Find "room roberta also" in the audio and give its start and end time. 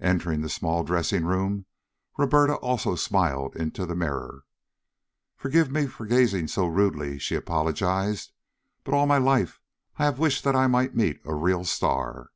1.26-2.94